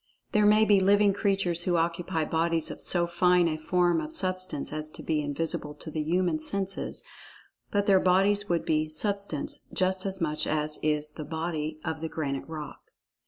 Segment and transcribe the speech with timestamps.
[0.31, 4.73] There may be living creatures who occupy bodies of so fine a form of Substance
[4.73, 10.19] as to be invisible to the human senses—but their bodies would be "Substance" just as
[10.19, 12.85] much as is the "body" of the granite rock.